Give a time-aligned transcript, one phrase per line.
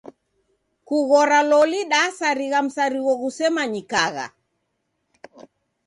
[0.87, 4.25] Kughora loli dasarigha msarigho ghusemanyikagha.